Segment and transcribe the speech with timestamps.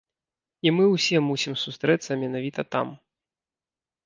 [0.67, 2.87] І мы ўсе мусім сустрэцца менавіта там.